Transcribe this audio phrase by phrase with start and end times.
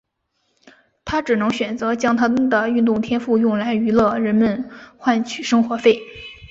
[1.05, 5.99] 他只能选择将他的运动天赋用来娱乐人们而换取生活费。